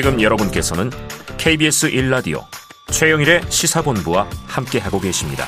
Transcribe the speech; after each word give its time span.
지금 0.00 0.22
여러분께서는 0.22 0.90
KBS 1.38 1.90
1라디오 1.90 2.44
최영일의 2.86 3.42
시사본부와 3.48 4.28
함께하고 4.46 5.00
계십니다. 5.00 5.46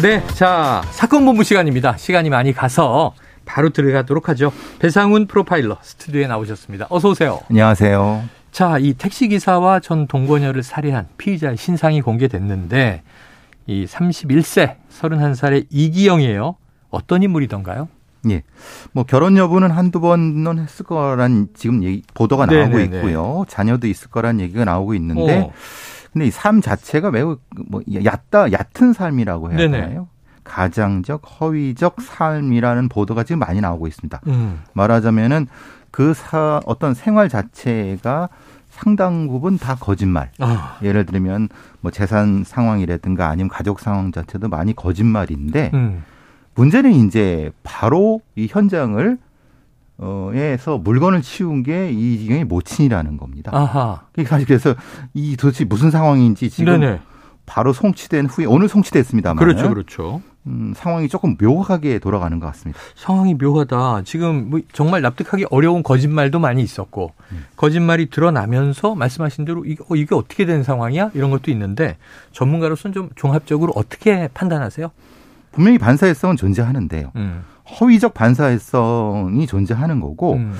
네, 0.00 0.26
자 0.28 0.80
사건 0.92 1.26
본부 1.26 1.44
시간입니다. 1.44 1.98
시간이 1.98 2.30
많이 2.30 2.54
가서 2.54 3.12
바로 3.44 3.68
들어가도록 3.68 4.30
하죠. 4.30 4.50
배상훈 4.78 5.26
프로파일러 5.26 5.76
스튜디오에 5.82 6.26
나오셨습니다. 6.26 6.86
어서 6.88 7.10
오세요. 7.10 7.40
안녕하세요. 7.50 8.24
자, 8.50 8.78
이 8.78 8.94
택시 8.94 9.28
기사와 9.28 9.80
전 9.80 10.06
동거녀를 10.06 10.62
살해한 10.62 11.06
피의자의 11.18 11.58
신상이 11.58 12.00
공개됐는데 12.00 13.02
이 13.66 13.84
31세, 13.84 14.76
31살의 14.90 15.66
이기영이에요. 15.68 16.56
어떤 16.88 17.22
인물이던가요? 17.22 17.88
예. 18.30 18.42
뭐 18.92 19.04
결혼 19.04 19.36
여부는 19.36 19.70
한두 19.70 20.00
번은 20.00 20.58
했을 20.58 20.84
거란 20.84 21.48
지금 21.54 21.82
얘기, 21.82 22.02
보도가 22.14 22.46
나오고 22.46 22.76
네네네. 22.76 22.96
있고요. 22.98 23.44
자녀도 23.48 23.86
있을 23.86 24.10
거란 24.10 24.40
얘기가 24.40 24.64
나오고 24.64 24.94
있는데 24.94 25.40
어. 25.40 25.52
근데 26.12 26.26
이 26.26 26.30
삶 26.30 26.60
자체가 26.60 27.10
매우 27.10 27.38
뭐 27.68 27.82
얕다 27.92 28.52
얕은 28.52 28.92
삶이라고 28.92 29.50
해야 29.50 29.58
네네. 29.58 29.80
되나요? 29.80 30.08
가장적 30.44 31.22
허위적 31.40 32.00
삶이라는 32.00 32.88
보도가 32.88 33.24
지금 33.24 33.40
많이 33.40 33.60
나오고 33.60 33.86
있습니다. 33.88 34.20
음. 34.28 34.60
말하자면은 34.74 35.46
그 35.90 36.12
사, 36.14 36.60
어떤 36.66 36.92
생활 36.94 37.28
자체가 37.28 38.28
상당 38.70 39.28
부분 39.28 39.58
다 39.58 39.76
거짓말. 39.78 40.30
아. 40.40 40.76
예를 40.82 41.06
들면 41.06 41.48
뭐 41.80 41.90
재산 41.90 42.44
상황이라든가 42.44 43.28
아니면 43.28 43.48
가족 43.48 43.80
상황 43.80 44.10
자체도 44.12 44.48
많이 44.48 44.74
거짓말인데 44.74 45.70
음. 45.74 46.02
문제는 46.54 46.92
이제 46.92 47.50
바로 47.62 48.20
이 48.36 48.46
현장을 48.50 49.18
어, 49.96 50.30
에서 50.34 50.76
물건을 50.78 51.22
치운 51.22 51.62
게 51.62 51.90
이지경의 51.90 52.44
모친이라는 52.44 53.16
겁니다. 53.16 53.52
아하. 53.54 54.02
사실 54.26 54.46
그래서 54.46 54.74
이 55.14 55.36
도대체 55.36 55.64
무슨 55.64 55.90
상황인지 55.90 56.50
지금 56.50 56.80
네네. 56.80 57.00
바로 57.46 57.72
송치된 57.72 58.26
후에 58.26 58.46
오늘 58.46 58.68
송치됐습니다만 58.68 59.36
그렇죠, 59.36 59.68
그렇죠. 59.68 60.22
음, 60.46 60.74
상황이 60.76 61.08
조금 61.08 61.36
묘하게 61.40 61.98
돌아가는 61.98 62.38
것 62.38 62.46
같습니다. 62.48 62.78
상황이 62.94 63.34
묘하다. 63.34 64.02
지금 64.04 64.50
뭐 64.50 64.60
정말 64.72 65.00
납득하기 65.00 65.46
어려운 65.50 65.82
거짓말도 65.82 66.38
많이 66.38 66.62
있었고 66.62 67.12
음. 67.32 67.44
거짓말이 67.56 68.10
드러나면서 68.10 68.94
말씀하신 68.94 69.44
대로 69.44 69.64
이게, 69.64 69.82
어, 69.88 69.96
이게 69.96 70.14
어떻게 70.14 70.44
된 70.44 70.62
상황이야? 70.62 71.12
이런 71.14 71.30
것도 71.30 71.50
있는데 71.50 71.96
전문가로서는 72.32 72.92
좀 72.92 73.10
종합적으로 73.14 73.72
어떻게 73.76 74.28
판단하세요? 74.34 74.90
분명히 75.54 75.78
반사회성은 75.78 76.36
존재하는데요. 76.36 77.12
음. 77.16 77.44
허위적 77.80 78.12
반사회성이 78.12 79.46
존재하는 79.46 80.00
거고 80.00 80.34
음. 80.34 80.52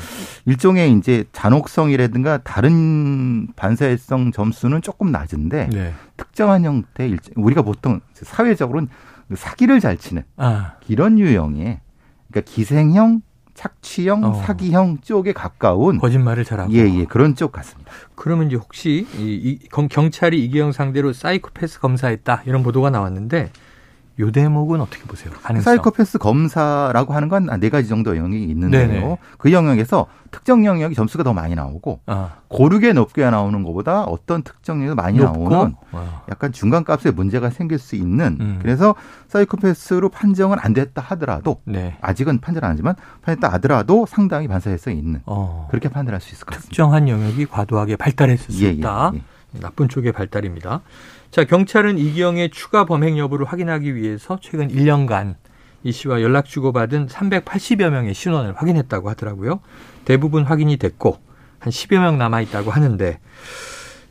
일종의 0.47 0.93
이제 0.93 1.25
잔혹성이라든가 1.33 2.39
다른 2.39 3.49
반사회성 3.57 4.33
점수는 4.33 4.81
조금 4.81 5.13
낮은데 5.13 5.69
네. 5.71 5.93
특정한 6.17 6.65
형태 6.65 7.05
의 7.05 7.19
우리가 7.37 7.63
보통 7.63 8.01
사회적으로는 8.15 8.89
사기를 9.35 9.81
잘 9.81 9.99
치는 9.99 10.23
아. 10.37 10.75
이런 10.89 11.19
유형의 11.19 11.81
그러니까 12.31 12.51
기생형 12.51 13.21
착취형, 13.55 14.25
어. 14.25 14.35
사기형 14.35 14.99
쪽에 15.03 15.33
가까운 15.33 15.99
거짓말을 15.99 16.45
잘하고 16.45 16.73
예, 16.73 16.79
예, 16.79 17.05
그런 17.05 17.37
쪽 17.37 17.53
같습니다. 17.53 17.91
그러면 18.17 18.49
이제 18.49 18.57
혹시 18.57 19.07
이, 19.17 19.59
이 19.63 19.69
경찰이 19.69 20.45
이기영 20.45 20.73
상대로 20.73 21.13
사이코패스 21.13 21.79
검사했다 21.79 22.43
이런 22.47 22.65
보도가 22.65 22.91
나왔는데 22.91 23.51
요 24.21 24.31
대목은 24.31 24.81
어떻게 24.81 25.03
보세요? 25.05 25.33
가능성. 25.43 25.63
사이코패스 25.73 26.19
검사라고 26.19 27.15
하는 27.15 27.29
건 27.29 27.47
네 27.59 27.69
가지 27.69 27.89
정도 27.89 28.17
영역이 28.17 28.45
있는데요. 28.45 28.87
네네. 28.87 29.19
그 29.39 29.51
영역에서 29.53 30.07
특정 30.31 30.65
영역이 30.65 30.95
점수가 30.95 31.25
더 31.25 31.33
많이 31.33 31.55
나오고 31.55 32.01
아. 32.07 32.31
고르게 32.49 32.93
높게 32.93 33.29
나오는 33.29 33.63
것보다 33.65 34.03
어떤 34.05 34.43
특정 34.43 34.79
영역이 34.83 34.95
많이 34.97 35.19
높고? 35.19 35.49
나오는 35.49 35.75
와. 35.93 36.23
약간 36.31 36.53
중간 36.53 36.85
값에 36.85 37.11
문제가 37.11 37.51
생길 37.51 37.79
수 37.79 37.97
있는 37.97 38.37
음. 38.41 38.59
그래서 38.63 38.95
사이코패스로 39.29 40.09
판정은 40.11 40.59
안 40.61 40.73
됐다 40.75 41.03
하더라도 41.03 41.61
네. 41.65 41.97
아직은 42.01 42.41
판정 42.41 42.65
안 42.65 42.71
하지만 42.71 42.95
판정했다 43.23 43.53
하더라도 43.55 44.07
상당히 44.07 44.47
반사회성이 44.49 44.97
있는 44.99 45.21
어. 45.27 45.67
그렇게 45.71 45.89
판단할 45.89 46.21
수 46.21 46.33
있을 46.35 46.45
것 46.47 46.55
같습니다. 46.55 46.69
특정한 46.71 47.09
영역이 47.09 47.47
과도하게 47.47 47.97
발달했을 47.97 48.53
수 48.55 48.63
예, 48.65 48.69
예 48.69 48.73
있다. 48.73 49.11
예, 49.15 49.19
예. 49.19 49.23
나쁜 49.61 49.89
쪽의 49.89 50.13
발달입니다. 50.13 50.81
자, 51.31 51.45
경찰은 51.45 51.99
이기영의 51.99 52.51
추가 52.51 52.85
범행 52.85 53.19
여부를 53.19 53.47
확인하기 53.47 53.95
위해서 53.97 54.39
최근 54.41 54.69
1년간 54.69 55.37
이 55.83 55.93
씨와 55.93 56.23
연락 56.23 56.47
주고받은 56.47 57.09
380여 57.09 57.91
명의 57.91 58.15
신원을 58.15 58.55
확인했다고 58.57 59.11
하더라고요. 59.11 59.61
대부분 60.05 60.45
확인이 60.45 60.77
됐고 60.77 61.19
한 61.59 61.71
10여 61.71 61.99
명 61.99 62.19
남아 62.19 62.41
있다고 62.43 62.71
하는데 62.71 63.19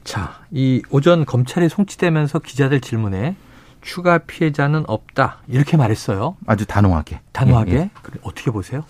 자, 0.03 0.41
이 0.51 0.81
오전 0.89 1.25
검찰에 1.25 1.69
송치되면서 1.69 2.39
기자들 2.39 2.81
질문에 2.81 3.35
추가 3.81 4.17
피해자는 4.19 4.85
없다 4.87 5.39
이렇게 5.47 5.77
말했어요. 5.77 6.37
아주 6.45 6.65
단호하게. 6.65 7.21
단호하게. 7.31 7.71
예, 7.71 7.77
예. 7.77 7.89
어떻게 8.21 8.49
보세요? 8.49 8.83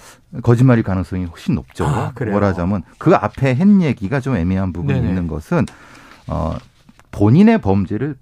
거짓말일 0.43 0.83
가능성이 0.83 1.25
훨씬 1.25 1.55
높죠. 1.55 1.85
아, 1.85 2.13
뭐라자면 2.15 2.83
그 2.99 3.15
앞에 3.15 3.55
했 3.55 3.81
얘기가 3.81 4.19
좀 4.19 4.35
애매한 4.35 4.71
부분이 4.71 4.93
네네. 4.93 5.09
있는 5.09 5.27
것은 5.27 5.65
어 6.27 6.55
본인의 7.11 7.59
범죄를 7.61 8.15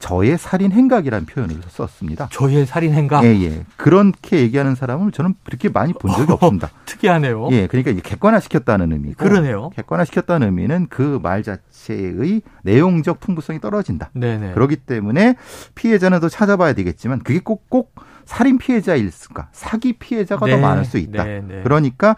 저의 0.00 0.36
살인 0.36 0.70
행각이라는 0.70 1.24
표현을 1.24 1.60
썼습니다. 1.68 2.28
저의 2.30 2.66
살인 2.66 2.92
행각? 2.92 3.24
예, 3.24 3.28
예. 3.42 3.64
그렇게 3.78 4.40
얘기하는 4.40 4.74
사람을 4.74 5.12
저는 5.12 5.34
그렇게 5.44 5.70
많이 5.70 5.94
본 5.94 6.10
적이 6.12 6.32
없습니다. 6.32 6.68
특이하네요. 6.84 7.48
예, 7.52 7.66
그러니까 7.66 7.92
객관화 8.02 8.40
시켰다는 8.40 8.92
의미고. 8.92 9.16
그러네요. 9.16 9.70
객관화 9.70 10.04
시켰다는 10.04 10.48
의미는 10.48 10.88
그 10.90 11.18
말 11.22 11.42
자체의 11.42 12.42
내용적 12.64 13.20
풍부성이 13.20 13.60
떨어진다. 13.60 14.10
네네. 14.12 14.52
그렇기 14.52 14.76
때문에 14.76 15.36
피해자는 15.74 16.20
더 16.20 16.28
찾아봐야 16.28 16.74
되겠지만 16.74 17.20
그게 17.20 17.40
꼭, 17.42 17.70
꼭 17.70 17.94
살인 18.26 18.58
피해자일까? 18.58 19.48
사기 19.52 19.94
피해자가 19.94 20.44
네. 20.44 20.52
더 20.52 20.58
많을 20.58 20.84
수 20.84 20.98
있다. 20.98 21.24
네네. 21.24 21.62
그러니까 21.62 22.14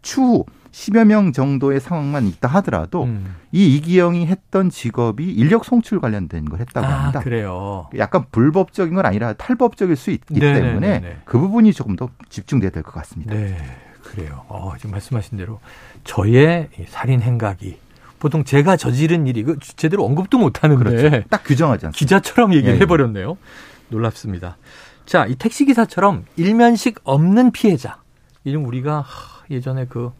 추후 0.00 0.46
10여 0.72 1.04
명 1.04 1.32
정도의 1.32 1.80
상황만 1.80 2.26
있다 2.26 2.48
하더라도 2.48 3.04
음. 3.04 3.34
이 3.52 3.74
이기영이 3.76 4.26
했던 4.26 4.70
직업이 4.70 5.30
인력 5.32 5.64
송출 5.64 6.00
관련된 6.00 6.44
걸 6.48 6.60
했다고 6.60 6.86
아, 6.86 6.90
합니다. 6.90 7.20
그래요. 7.20 7.88
약간 7.98 8.24
불법적인 8.30 8.94
건 8.94 9.04
아니라 9.06 9.32
탈법적일 9.32 9.96
수 9.96 10.10
있기 10.10 10.34
네네네네. 10.40 10.68
때문에 10.68 11.16
그 11.24 11.38
부분이 11.38 11.72
조금 11.72 11.96
더 11.96 12.08
집중돼야 12.28 12.70
될 12.70 12.82
것 12.82 12.92
같습니다. 12.94 13.34
네, 13.34 13.56
그래요. 14.02 14.44
어, 14.48 14.72
지금 14.76 14.92
말씀하신 14.92 15.38
대로 15.38 15.60
저의 16.04 16.68
살인 16.88 17.20
행각이 17.20 17.78
보통 18.18 18.44
제가 18.44 18.76
저지른 18.76 19.26
일이 19.26 19.42
그 19.42 19.58
제대로 19.76 20.04
언급도 20.04 20.38
못 20.38 20.62
하는데 20.62 20.82
그렇죠. 20.84 21.22
딱 21.30 21.42
규정하지 21.44 21.86
않습니다. 21.86 21.98
기자처럼 21.98 22.52
얘기를 22.54 22.74
예, 22.74 22.76
예. 22.78 22.80
해버렸네요. 22.82 23.36
놀랍습니다. 23.88 24.56
자, 25.06 25.26
이 25.26 25.34
택시 25.34 25.64
기사처럼 25.64 26.24
일면식 26.36 27.00
없는 27.02 27.50
피해자. 27.50 27.98
이런 28.44 28.64
우리가 28.64 29.04
예전에 29.50 29.86
그 29.88 30.12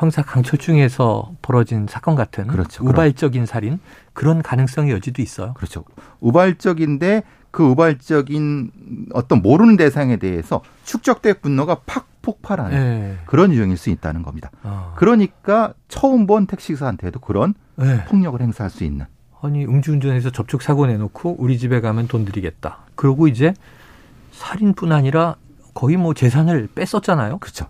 형사 0.00 0.22
강철중에서 0.22 1.34
벌어진 1.42 1.86
사건 1.86 2.14
같은 2.14 2.46
그렇죠. 2.46 2.82
우발적인 2.86 3.44
살인 3.44 3.78
그런 4.14 4.40
가능성의 4.40 4.92
여지도 4.92 5.20
있어요. 5.20 5.52
그렇죠. 5.52 5.84
우발적인데 6.20 7.22
그 7.50 7.64
우발적인 7.64 8.70
어떤 9.12 9.42
모르는 9.42 9.76
대상에 9.76 10.16
대해서 10.16 10.62
축적된 10.84 11.34
분노가 11.42 11.80
팍 11.84 12.06
폭발하는 12.22 12.70
네. 12.70 13.18
그런 13.26 13.52
유형일 13.52 13.76
수 13.76 13.90
있다는 13.90 14.22
겁니다. 14.22 14.50
어. 14.62 14.94
그러니까 14.96 15.74
처음 15.88 16.26
본 16.26 16.46
택시기사한테도 16.46 17.20
그런 17.20 17.52
네. 17.76 18.02
폭력을 18.06 18.40
행사할 18.40 18.70
수 18.70 18.84
있는. 18.84 19.04
아니 19.42 19.66
음주운전해서 19.66 20.30
접촉 20.30 20.62
사고 20.62 20.86
내놓고 20.86 21.36
우리 21.38 21.58
집에 21.58 21.82
가면 21.82 22.08
돈 22.08 22.24
드리겠다. 22.24 22.78
그러고 22.94 23.28
이제 23.28 23.52
살인뿐 24.32 24.92
아니라 24.92 25.36
거의 25.74 25.98
뭐 25.98 26.14
재산을 26.14 26.68
뺐었잖아요. 26.74 27.36
그렇죠. 27.36 27.66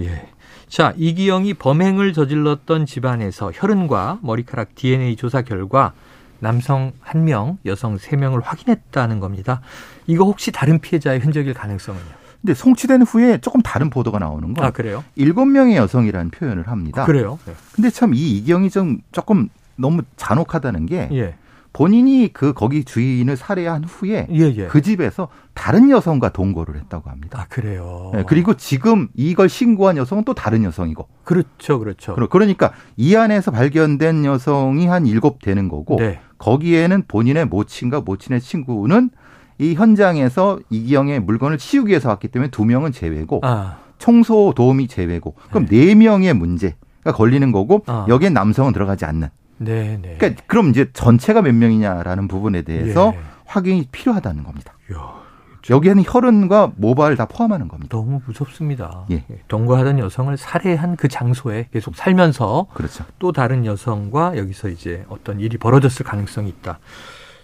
예. 0.00 0.28
자, 0.68 0.92
이기영이 0.96 1.54
범행을 1.54 2.12
저질렀던 2.12 2.86
집안에서 2.86 3.52
혈흔과 3.54 4.18
머리카락 4.22 4.74
DNA 4.74 5.16
조사 5.16 5.42
결과 5.42 5.92
남성 6.40 6.92
1명, 7.04 7.56
여성 7.64 7.96
3명을 7.96 8.42
확인했다는 8.42 9.20
겁니다. 9.20 9.60
이거 10.06 10.24
혹시 10.24 10.52
다른 10.52 10.78
피해자의 10.80 11.20
흔적일 11.20 11.54
가능성은요? 11.54 12.04
근데 12.42 12.52
송치된 12.54 13.02
후에 13.02 13.38
조금 13.38 13.62
다른 13.62 13.88
보도가 13.90 14.18
나오는 14.18 14.52
건 14.54 14.64
아, 14.64 14.70
그래요? 14.70 15.02
7명의 15.16 15.76
여성이라는 15.76 16.30
표현을 16.30 16.68
합니다. 16.68 17.02
아, 17.02 17.06
그래요? 17.06 17.38
네. 17.46 17.54
근데 17.74 17.90
참 17.90 18.12
이 18.14 18.36
이기영이 18.38 18.70
좀 18.70 18.98
조금 19.12 19.48
너무 19.76 20.02
잔혹하다는 20.16 20.86
게 20.86 21.08
예. 21.12 21.34
본인이 21.76 22.30
그 22.32 22.54
거기 22.54 22.84
주인을 22.84 23.36
살해한 23.36 23.84
후에 23.84 24.28
예, 24.32 24.54
예. 24.56 24.66
그 24.66 24.80
집에서 24.80 25.28
다른 25.52 25.90
여성과 25.90 26.30
동거를 26.30 26.74
했다고 26.76 27.10
합니다. 27.10 27.38
아 27.38 27.46
그래요. 27.50 28.12
네, 28.14 28.24
그리고 28.26 28.54
지금 28.54 29.08
이걸 29.14 29.50
신고한 29.50 29.98
여성은 29.98 30.24
또 30.24 30.32
다른 30.32 30.64
여성이고. 30.64 31.06
그렇죠, 31.24 31.78
그렇죠. 31.78 32.16
그러니까 32.30 32.72
이 32.96 33.14
안에서 33.14 33.50
발견된 33.50 34.24
여성이 34.24 34.86
한 34.86 35.06
일곱 35.06 35.42
되는 35.42 35.68
거고 35.68 35.96
네. 35.96 36.18
거기에는 36.38 37.02
본인의 37.08 37.44
모친과 37.44 38.00
모친의 38.00 38.40
친구는 38.40 39.10
이 39.58 39.74
현장에서 39.74 40.58
이기영의 40.70 41.20
물건을 41.20 41.58
치우기 41.58 41.90
위해서 41.90 42.08
왔기 42.08 42.28
때문에 42.28 42.50
두 42.50 42.64
명은 42.64 42.92
제외고 42.92 43.40
아. 43.42 43.80
청소 43.98 44.54
도우미 44.56 44.88
제외고 44.88 45.34
그럼 45.50 45.66
네, 45.66 45.88
네 45.88 45.94
명의 45.94 46.32
문제가 46.32 47.12
걸리는 47.12 47.52
거고 47.52 47.82
아. 47.86 48.06
여기에 48.08 48.30
남성은 48.30 48.72
들어가지 48.72 49.04
않는. 49.04 49.28
네, 49.58 49.98
네. 50.00 50.16
그러니까 50.18 50.42
그럼 50.46 50.70
이제 50.70 50.90
전체가 50.92 51.42
몇 51.42 51.54
명이냐라는 51.54 52.28
부분에 52.28 52.62
대해서 52.62 53.12
예. 53.14 53.20
확인이 53.44 53.86
필요하다는 53.90 54.44
겁니다. 54.44 54.74
야. 54.92 55.26
여기에는 55.68 56.04
혈흔과 56.06 56.72
모발 56.76 57.16
다 57.16 57.26
포함하는 57.26 57.66
겁니다. 57.66 57.96
너무 57.96 58.20
무섭습니다. 58.24 59.06
예. 59.10 59.24
예. 59.28 59.40
동거하던 59.48 59.98
여성을 59.98 60.36
살해한 60.36 60.96
그 60.96 61.08
장소에 61.08 61.68
계속 61.72 61.96
살면서 61.96 62.68
그렇죠. 62.72 63.04
또 63.18 63.32
다른 63.32 63.66
여성과 63.66 64.36
여기서 64.36 64.68
이제 64.68 65.04
어떤 65.08 65.40
일이 65.40 65.58
벌어졌을 65.58 66.04
가능성이 66.04 66.50
있다. 66.50 66.78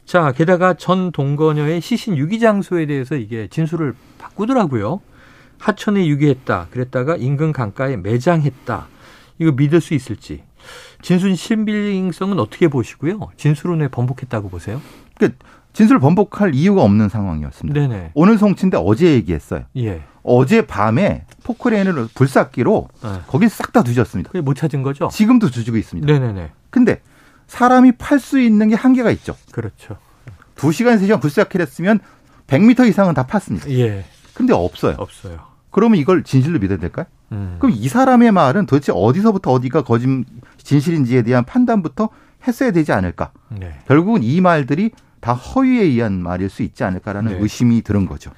자, 0.05 0.33
게다가 0.33 0.75
전 0.75 1.11
동거녀의 1.11 1.81
시신 1.81 2.17
유기 2.17 2.39
장소에 2.39 2.87
대해서 2.87 3.17
이게 3.17 3.49
진술을 3.49 3.95
바꾸더라고요. 4.19 5.01
하천에 5.59 6.07
유기했다. 6.07 6.69
그랬다가 6.71 7.17
인근 7.17 7.53
강가에 7.53 7.97
매장했다. 7.97 8.87
이거 9.39 9.53
믿을 9.53 9.81
수 9.81 9.95
있을지. 9.95 10.43
진술 11.03 11.37
신빙성은 11.37 12.39
어떻게 12.39 12.69
보시고요? 12.69 13.19
진술은 13.37 13.81
왜 13.81 13.89
번복했다고 13.89 14.49
보세요? 14.49 14.81
그러니까 15.17 15.39
진술을 15.73 16.01
번복할 16.01 16.55
이유가 16.55 16.83
없는 16.83 17.09
상황이었습니다. 17.09 17.81
네네. 17.81 18.11
오늘 18.15 18.39
송치인데 18.39 18.79
어제 18.81 19.13
얘기했어요. 19.13 19.65
예. 19.79 20.03
어제 20.23 20.67
밤에 20.67 21.25
포크레인을 21.45 22.09
불삭기로 22.15 22.89
네. 23.03 23.09
거기 23.27 23.49
싹 23.49 23.73
다 23.73 23.83
뒤졌습니다. 23.83 24.31
그게 24.31 24.43
못 24.43 24.55
찾은 24.55 24.83
거죠? 24.83 25.09
지금도 25.11 25.51
뒤지고 25.51 25.79
있습니다. 25.79 26.13
네네네. 26.13 26.51
근데 26.71 27.01
사람이 27.47 27.93
팔 27.93 28.21
수 28.21 28.39
있는 28.39 28.69
게 28.69 28.75
한계가 28.75 29.11
있죠. 29.13 29.35
그렇죠. 29.51 29.97
2시간, 30.57 31.01
3시간 31.01 31.21
불삭기를 31.21 31.67
했으면 31.67 32.01
100m 32.47 32.89
이상은 32.89 33.15
다 33.15 33.27
팠습니다. 33.27 33.69
예. 33.71 34.05
근데 34.35 34.53
없어요. 34.53 34.97
없어요. 34.99 35.52
그러면 35.73 35.99
이걸 35.99 36.23
진실로 36.23 36.61
믿어야 36.61 36.79
될까요? 36.79 37.07
음. 37.33 37.57
그럼 37.59 37.75
이 37.77 37.89
사람의 37.89 38.31
말은 38.31 38.67
도대체 38.67 38.93
어디서부터 38.95 39.51
어디가 39.51 39.83
거짓 39.83 40.07
진실인지에 40.59 41.23
대한 41.23 41.45
판단부터 41.45 42.11
했어야 42.47 42.71
되지 42.71 42.93
않을까? 42.93 43.33
네. 43.49 43.79
결국은 43.89 44.23
이 44.23 44.41
말들이 44.41 44.91
다 45.21 45.33
허위에 45.33 45.83
의한 45.83 46.23
말일 46.23 46.51
수 46.51 46.63
있지 46.63 46.85
않을까라는 46.85 47.33
네. 47.33 47.39
의심이 47.41 47.83
드는 47.83 48.07
거죠. 48.07 48.31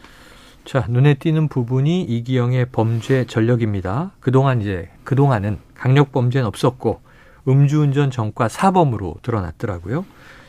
자, 0.64 0.86
눈에 0.88 1.14
띄는 1.14 1.48
부분이 1.48 2.02
이기영의 2.02 2.68
범죄 2.72 3.26
전력입니다. 3.26 4.12
그동안 4.20 4.62
이제, 4.62 4.88
그동안은 5.04 5.58
강력 5.74 6.12
범죄는 6.12 6.46
없었고, 6.46 7.00
음주운전 7.46 8.10
전과 8.10 8.48
사범으로 8.48 9.16
드러났더라고요. 9.22 10.06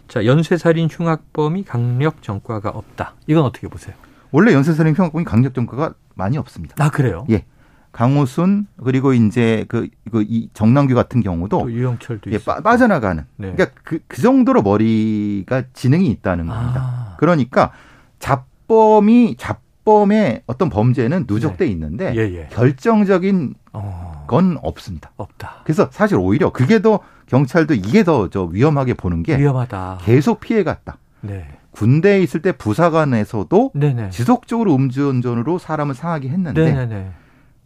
자, 0.08 0.26
연쇄살인 0.26 0.88
흉악범이 0.90 1.64
강력 1.64 2.22
전과가 2.22 2.70
없다. 2.70 3.16
이건 3.28 3.44
어떻게 3.44 3.68
보세요? 3.68 3.96
원래 4.32 4.54
연쇄살인 4.54 4.96
흉악범이 4.96 5.26
강력 5.26 5.54
전과가 5.54 5.94
많이 6.16 6.38
없습니다. 6.38 6.76
아, 6.84 6.90
그래요? 6.90 7.26
예. 7.30 7.46
강호순 7.92 8.68
그리고 8.84 9.14
이제 9.14 9.64
그, 9.70 9.88
그이 10.12 10.50
정남규 10.54 10.94
같은 10.96 11.22
경우도 11.22 11.72
유영철도 11.72 12.30
예, 12.34 12.38
빠, 12.40 12.60
빠져나가는 12.60 13.24
네. 13.38 13.54
그러니까 13.54 13.80
그, 13.86 14.00
그 14.08 14.22
정도로 14.22 14.64
머리가 14.64 15.64
지능이 15.74 16.08
있다는 16.08 16.48
겁니다. 16.48 16.82
아. 16.84 17.16
그러니까 17.18 17.72
잡범이 18.20 19.36
잡범의 19.38 20.44
어떤 20.46 20.70
범죄는 20.70 21.26
누적돼 21.28 21.66
네. 21.66 21.72
있는데 21.72 22.14
예, 22.16 22.22
예. 22.36 22.48
결정적인 22.52 23.54
어. 23.72 24.26
건 24.28 24.58
없습니다. 24.62 25.12
없다. 25.16 25.62
그래서 25.64 25.88
사실 25.92 26.18
오히려 26.18 26.52
그게 26.52 26.82
더 26.82 27.00
경찰도 27.28 27.76
이게 27.76 28.04
더 28.04 28.28
저 28.30 28.44
위험하게 28.44 28.96
보는 28.96 29.24
게 29.24 29.38
위험하다. 29.38 30.00
계속 30.02 30.40
피해 30.42 30.64
갔다. 30.64 30.98
네. 31.22 31.48
군대에 31.76 32.22
있을 32.22 32.42
때 32.42 32.52
부사관에서도 32.54 33.72
네네. 33.76 34.10
지속적으로 34.10 34.74
음주운전으로 34.76 35.60
사람을 35.60 35.94
상하게 35.94 36.30
했는데 36.30 36.64
네네네. 36.64 37.12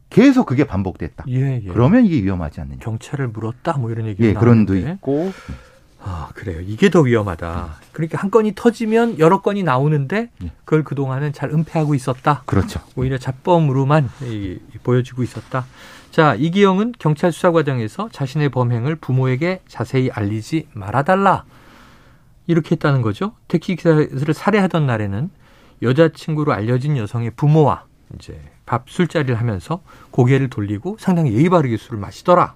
계속 0.10 0.48
그게 0.48 0.64
반복됐다. 0.64 1.26
예, 1.30 1.62
예. 1.64 1.68
그러면 1.70 2.06
이게 2.06 2.24
위험하지 2.24 2.62
않느냐. 2.62 2.80
경찰을 2.82 3.28
물었다 3.28 3.78
뭐 3.78 3.92
이런 3.92 4.08
얘기가 4.08 4.28
예, 4.28 4.34
그런 4.34 4.66
도 4.66 4.76
있고. 4.76 5.32
아, 6.02 6.30
그래요. 6.34 6.62
이게 6.62 6.90
더 6.90 7.02
위험하다. 7.02 7.76
그러니까 7.92 8.18
한 8.18 8.32
건이 8.32 8.54
터지면 8.56 9.20
여러 9.20 9.42
건이 9.42 9.64
나오는데 9.64 10.30
예. 10.44 10.52
그걸 10.64 10.84
그동안은 10.84 11.34
잘 11.34 11.52
은폐하고 11.52 11.94
있었다. 11.94 12.44
그렇죠. 12.46 12.80
오히려 12.96 13.18
잡범으로만 13.18 14.10
이, 14.24 14.58
보여지고 14.82 15.24
있었다. 15.24 15.66
자, 16.10 16.36
이기영은 16.36 16.94
경찰 16.98 17.32
수사 17.32 17.52
과정에서 17.52 18.10
자신의 18.12 18.50
범행을 18.50 18.96
부모에게 18.96 19.62
자세히 19.68 20.10
알리지 20.10 20.70
말아달라. 20.74 21.44
이렇게 22.50 22.72
했다는 22.72 23.04
거죠. 23.04 23.34
택시기사를 23.48 24.34
살해하던 24.34 24.88
날에는 24.88 25.30
여자친구로 25.84 26.52
알려진 26.52 26.98
여성의 26.98 27.32
부모와 27.36 27.86
이제 28.16 28.42
밥 28.66 28.90
술자리를 28.90 29.36
하면서 29.36 29.82
고개를 30.10 30.50
돌리고 30.50 30.98
상당히 31.00 31.34
예의 31.34 31.50
바르게 31.50 31.78
술을 31.78 32.00
마시더라. 32.00 32.56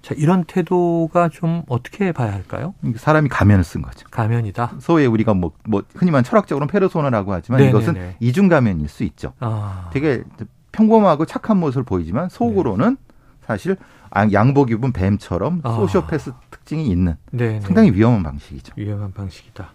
자, 0.00 0.14
이런 0.16 0.44
태도가 0.44 1.28
좀 1.28 1.64
어떻게 1.68 2.12
봐야 2.12 2.32
할까요? 2.32 2.72
사람이 2.96 3.28
가면을 3.28 3.62
쓴 3.62 3.82
거죠. 3.82 4.06
가면이다. 4.10 4.76
소위 4.78 5.04
우리가 5.04 5.34
뭐, 5.34 5.52
뭐 5.64 5.82
흔히 5.94 6.10
말 6.10 6.22
철학적으로는 6.22 6.72
페르소나라고 6.72 7.34
하지만 7.34 7.60
네네네. 7.60 7.78
이것은 7.78 8.14
이중 8.20 8.48
가면일 8.48 8.88
수 8.88 9.04
있죠. 9.04 9.34
아. 9.40 9.90
되게 9.92 10.22
평범하고 10.72 11.26
착한 11.26 11.58
모습을 11.58 11.82
보이지만 11.82 12.30
속으로는 12.30 12.96
네. 12.98 13.07
사실 13.48 13.76
양복 14.32 14.70
입은 14.70 14.92
뱀처럼 14.92 15.62
아. 15.64 15.74
소시오패스 15.76 16.32
특징이 16.50 16.86
있는 16.86 17.16
네네. 17.30 17.62
상당히 17.62 17.90
위험한 17.92 18.22
방식이죠. 18.22 18.74
위험한 18.76 19.12
방식이다. 19.12 19.72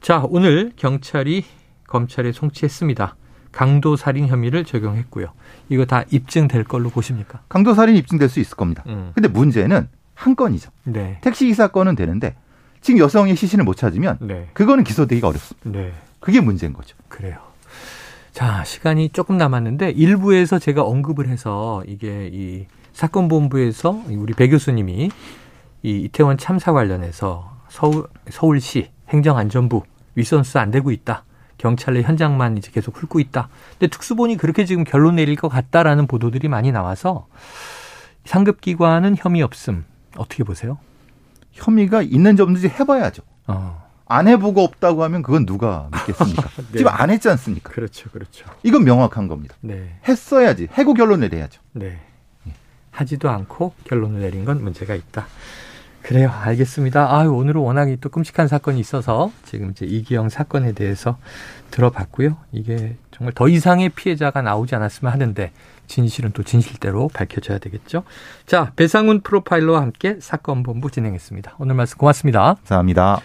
자, 0.00 0.24
오늘 0.28 0.72
경찰이 0.74 1.44
검찰에 1.86 2.32
송치했습니다. 2.32 3.14
강도 3.52 3.94
살인 3.94 4.26
혐의를 4.26 4.64
적용했고요. 4.64 5.28
이거 5.68 5.84
다 5.84 6.02
입증될 6.10 6.64
걸로 6.64 6.90
보십니까? 6.90 7.40
강도 7.48 7.74
살인 7.74 7.94
입증될 7.94 8.28
수 8.28 8.40
있을 8.40 8.56
겁니다. 8.56 8.82
음. 8.88 9.12
근데 9.14 9.28
문제는 9.28 9.88
한 10.14 10.34
건이죠. 10.34 10.70
네. 10.82 11.18
택시 11.22 11.46
기사 11.46 11.68
건은 11.68 11.94
되는데 11.94 12.34
지금 12.80 12.98
여성의 12.98 13.36
시신을 13.36 13.64
못 13.64 13.76
찾으면 13.76 14.18
네. 14.20 14.48
그거는 14.52 14.82
기소되기가 14.82 15.28
어렵습니다. 15.28 15.70
네. 15.70 15.92
그게 16.18 16.40
문제인 16.40 16.72
거죠. 16.72 16.96
그래요. 17.08 17.38
자, 18.32 18.64
시간이 18.64 19.10
조금 19.10 19.38
남았는데 19.38 19.92
일부에서 19.92 20.58
제가 20.58 20.82
언급을 20.82 21.28
해서 21.28 21.84
이게 21.86 22.28
이 22.32 22.66
사건 22.96 23.28
본부에서 23.28 24.04
우리 24.08 24.32
배 24.32 24.48
교수님이 24.48 25.10
이 25.82 25.90
이태원 26.00 26.38
참사 26.38 26.72
관련해서 26.72 27.58
서울 27.68 28.06
서울시 28.30 28.90
행정안전부 29.10 29.82
윗선수 30.14 30.58
안 30.58 30.70
되고 30.70 30.90
있다. 30.90 31.26
경찰의 31.58 32.04
현장만 32.04 32.56
이제 32.56 32.70
계속 32.72 32.96
훑고 32.96 33.20
있다. 33.20 33.50
근데 33.72 33.88
특수본이 33.88 34.38
그렇게 34.38 34.64
지금 34.64 34.82
결론 34.82 35.16
내릴 35.16 35.36
것 35.36 35.50
같다라는 35.50 36.06
보도들이 36.06 36.48
많이 36.48 36.72
나와서 36.72 37.26
상급 38.24 38.62
기관은 38.62 39.16
혐의 39.18 39.42
없음 39.42 39.84
어떻게 40.16 40.42
보세요? 40.42 40.78
혐의가 41.52 42.00
있는지 42.00 42.40
없는지 42.40 42.68
해봐야죠. 42.68 43.22
어. 43.46 43.84
안 44.06 44.26
해보고 44.26 44.62
없다고 44.64 45.04
하면 45.04 45.20
그건 45.20 45.44
누가 45.44 45.90
믿겠습니까? 45.92 46.48
네. 46.72 46.78
지금 46.78 46.92
안 46.94 47.10
했지 47.10 47.28
않습니까? 47.28 47.72
그렇죠, 47.72 48.08
그렇죠. 48.08 48.46
이건 48.62 48.84
명확한 48.84 49.28
겁니다. 49.28 49.54
네. 49.60 49.98
했어야지. 50.08 50.68
해고 50.72 50.94
결론을 50.94 51.28
내야죠. 51.28 51.60
네. 51.74 52.00
하지도 52.96 53.30
않고 53.30 53.74
결론을 53.84 54.20
내린 54.20 54.44
건 54.44 54.62
문제가 54.62 54.94
있다. 54.94 55.26
그래요. 56.02 56.30
알겠습니다. 56.30 57.16
아유, 57.16 57.32
오늘은 57.32 57.60
워낙에 57.60 57.96
또 58.00 58.10
끔찍한 58.10 58.46
사건이 58.46 58.78
있어서 58.78 59.32
지금 59.44 59.70
이제 59.70 59.84
이기영 59.84 60.28
사건에 60.28 60.70
대해서 60.72 61.18
들어봤고요. 61.72 62.36
이게 62.52 62.96
정말 63.10 63.32
더 63.34 63.48
이상의 63.48 63.88
피해자가 63.88 64.40
나오지 64.40 64.76
않았으면 64.76 65.12
하는데 65.12 65.50
진실은 65.88 66.30
또 66.30 66.44
진실대로 66.44 67.08
밝혀져야 67.12 67.58
되겠죠. 67.58 68.04
자, 68.46 68.72
배상훈 68.76 69.20
프로파일러와 69.20 69.80
함께 69.80 70.18
사건 70.20 70.62
본부 70.62 70.92
진행했습니다. 70.92 71.56
오늘 71.58 71.74
말씀 71.74 71.98
고맙습니다. 71.98 72.54
감사합니다. 72.54 73.20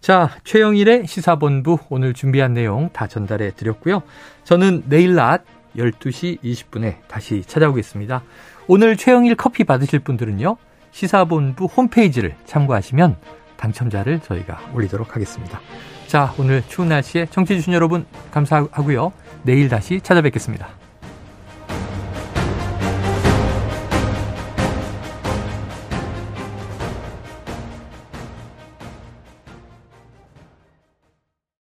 자, 0.00 0.30
최영일의 0.44 1.06
시사본부 1.06 1.78
오늘 1.90 2.14
준비한 2.14 2.54
내용 2.54 2.88
다 2.94 3.06
전달해 3.06 3.52
드렸고요. 3.54 4.02
저는 4.44 4.84
내일 4.86 5.14
낮 5.14 5.44
12시 5.76 6.40
20분에 6.40 6.96
다시 7.08 7.42
찾아오겠습니다. 7.46 8.22
오늘 8.68 8.96
최영일 8.96 9.34
커피 9.34 9.64
받으실 9.64 9.98
분들은요. 9.98 10.56
시사본부 10.92 11.66
홈페이지를 11.66 12.34
참고하시면 12.44 13.16
당첨자를 13.56 14.20
저희가 14.20 14.60
올리도록 14.74 15.14
하겠습니다. 15.14 15.60
자, 16.06 16.34
오늘 16.38 16.62
추운 16.68 16.88
날씨에 16.88 17.26
청취해주신 17.26 17.72
여러분 17.72 18.06
감사하고요. 18.30 19.12
내일 19.44 19.68
다시 19.68 20.00
찾아뵙겠습니다. 20.00 20.81